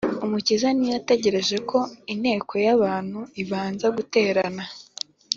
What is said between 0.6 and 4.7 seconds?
ntiyategereje ko inteko y’abantu ibanza guterana